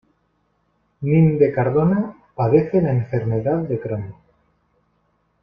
Nin 1.09 1.25
de 1.39 1.51
Cardona 1.51 2.11
padece 2.33 2.81
la 2.81 2.89
enfermedad 2.89 3.57
de 3.69 3.79
Crohn. 3.79 4.15